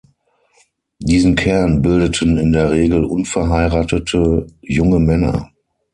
Diesen 0.97 1.35
Kern 1.35 1.83
bildeten 1.83 2.35
in 2.39 2.53
der 2.53 2.71
Regel 2.71 3.05
unverheiratete 3.05 4.47
junge 4.63 4.97
Männer. 4.97 5.51